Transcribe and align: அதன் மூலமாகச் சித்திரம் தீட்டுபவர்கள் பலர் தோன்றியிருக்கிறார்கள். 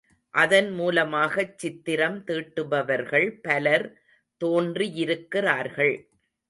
அதன் 0.33 0.69
மூலமாகச் 0.71 1.57
சித்திரம் 1.57 2.23
தீட்டுபவர்கள் 2.27 3.39
பலர் 3.41 3.87
தோன்றியிருக்கிறார்கள். 4.41 5.95